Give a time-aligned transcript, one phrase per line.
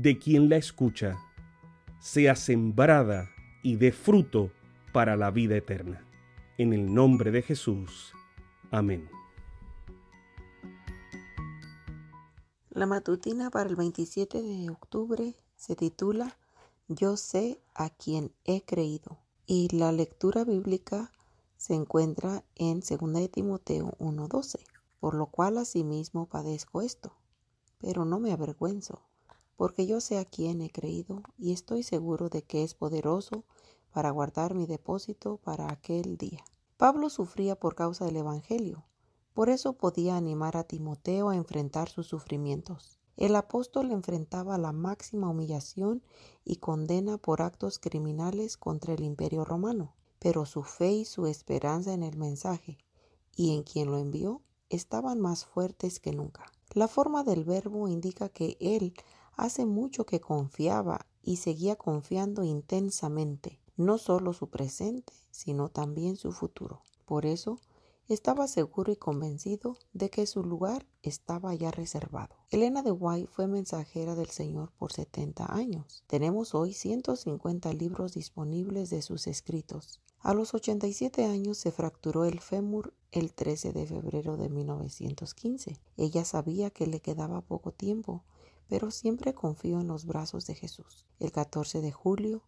[0.00, 1.18] de quien la escucha,
[1.98, 3.30] sea sembrada
[3.64, 4.52] y dé fruto
[4.92, 6.06] para la vida eterna.
[6.56, 8.12] En el nombre de Jesús.
[8.70, 9.08] Amén.
[12.70, 16.38] La matutina para el 27 de octubre se titula
[16.86, 21.10] Yo sé a quien he creído y la lectura bíblica
[21.56, 24.60] se encuentra en 2 de Timoteo 1:12,
[25.00, 27.16] por lo cual asimismo padezco esto,
[27.78, 29.07] pero no me avergüenzo,
[29.58, 33.44] porque yo sé a quien he creído y estoy seguro de que es poderoso
[33.92, 36.44] para guardar mi depósito para aquel día.
[36.76, 38.84] Pablo sufría por causa del Evangelio,
[39.34, 43.00] por eso podía animar a Timoteo a enfrentar sus sufrimientos.
[43.16, 46.04] El apóstol enfrentaba la máxima humillación
[46.44, 51.92] y condena por actos criminales contra el imperio romano, pero su fe y su esperanza
[51.92, 52.78] en el mensaje
[53.34, 56.44] y en quien lo envió estaban más fuertes que nunca.
[56.74, 58.94] La forma del verbo indica que él
[59.38, 66.32] hace mucho que confiaba y seguía confiando intensamente, no solo su presente, sino también su
[66.32, 66.82] futuro.
[67.06, 67.58] Por eso,
[68.08, 72.34] estaba seguro y convencido de que su lugar estaba ya reservado.
[72.50, 76.04] Elena de White fue mensajera del Señor por 70 años.
[76.06, 80.00] Tenemos hoy 150 libros disponibles de sus escritos.
[80.20, 85.78] A los 87 años se fracturó el fémur el 13 de febrero de 1915.
[85.96, 88.24] Ella sabía que le quedaba poco tiempo,
[88.68, 91.06] pero siempre confió en los brazos de Jesús.
[91.18, 92.42] El 14 de julio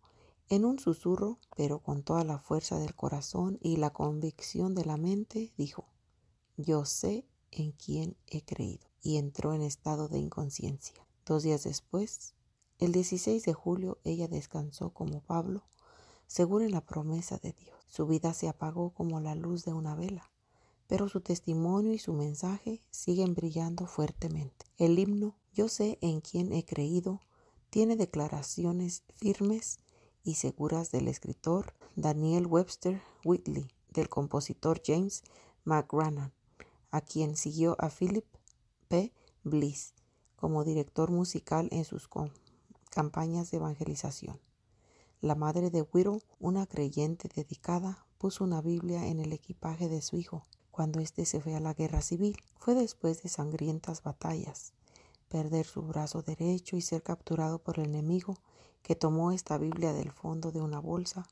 [0.51, 4.97] en un susurro, pero con toda la fuerza del corazón y la convicción de la
[4.97, 5.87] mente, dijo,
[6.57, 11.07] Yo sé en quién he creído, y entró en estado de inconsciencia.
[11.25, 12.35] Dos días después,
[12.79, 15.63] el 16 de julio, ella descansó como Pablo,
[16.27, 17.79] según en la promesa de Dios.
[17.87, 20.33] Su vida se apagó como la luz de una vela,
[20.89, 24.67] pero su testimonio y su mensaje siguen brillando fuertemente.
[24.79, 27.21] El himno Yo sé en quién he creído
[27.71, 29.79] tiene declaraciones firmes
[30.23, 35.23] y seguras del escritor Daniel Webster Whitley, del compositor James
[35.65, 36.33] McGrannan,
[36.91, 38.27] a quien siguió a Philip
[38.89, 39.13] P.
[39.43, 39.95] Bliss
[40.37, 42.09] como director musical en sus
[42.91, 44.41] campañas de evangelización.
[45.21, 50.17] La madre de Whittle, una creyente dedicada, puso una Biblia en el equipaje de su
[50.17, 52.37] hijo cuando éste se fue a la guerra civil.
[52.59, 54.73] Fue después de sangrientas batallas,
[55.31, 58.37] perder su brazo derecho y ser capturado por el enemigo
[58.83, 61.27] que tomó esta Biblia del fondo de una bolsa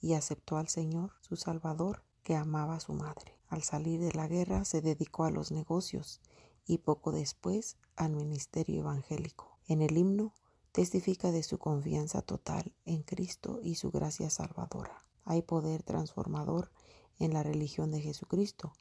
[0.00, 3.38] y aceptó al Señor, su Salvador, que amaba a su madre.
[3.48, 6.20] Al salir de la guerra se dedicó a los negocios
[6.66, 9.58] y poco después al ministerio evangélico.
[9.68, 10.32] En el himno
[10.72, 15.04] testifica de su confianza total en Cristo y su gracia salvadora.
[15.24, 16.70] Hay poder transformador
[17.18, 18.72] en la religión de Jesucristo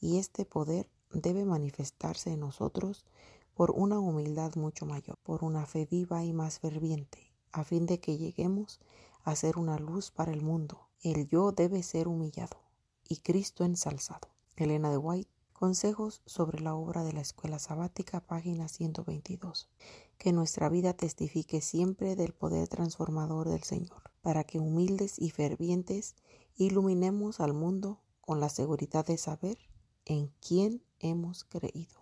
[0.00, 3.04] y este poder debe manifestarse en nosotros
[3.62, 8.00] por una humildad mucho mayor, por una fe viva y más ferviente, a fin de
[8.00, 8.80] que lleguemos
[9.22, 10.88] a ser una luz para el mundo.
[11.00, 12.56] El yo debe ser humillado
[13.08, 14.26] y Cristo ensalzado.
[14.56, 19.68] Elena de White, Consejos sobre la obra de la Escuela Sabática, página 122.
[20.18, 26.16] Que nuestra vida testifique siempre del poder transformador del Señor, para que humildes y fervientes
[26.56, 29.56] iluminemos al mundo con la seguridad de saber
[30.04, 32.01] en quién hemos creído.